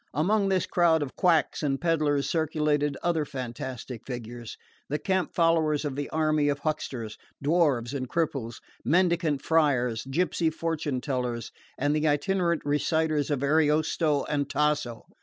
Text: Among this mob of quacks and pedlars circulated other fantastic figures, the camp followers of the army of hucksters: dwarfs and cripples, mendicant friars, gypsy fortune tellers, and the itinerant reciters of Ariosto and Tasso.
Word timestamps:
Among 0.15 0.49
this 0.49 0.67
mob 0.75 1.03
of 1.03 1.15
quacks 1.15 1.61
and 1.61 1.79
pedlars 1.79 2.27
circulated 2.27 2.97
other 3.03 3.23
fantastic 3.23 4.03
figures, 4.07 4.57
the 4.89 4.97
camp 4.97 5.35
followers 5.35 5.85
of 5.85 5.95
the 5.95 6.09
army 6.09 6.49
of 6.49 6.57
hucksters: 6.57 7.19
dwarfs 7.39 7.93
and 7.93 8.09
cripples, 8.09 8.61
mendicant 8.83 9.43
friars, 9.43 10.03
gypsy 10.05 10.51
fortune 10.51 11.01
tellers, 11.01 11.51
and 11.77 11.95
the 11.95 12.07
itinerant 12.07 12.63
reciters 12.65 13.29
of 13.29 13.43
Ariosto 13.43 14.23
and 14.23 14.49
Tasso. 14.49 15.03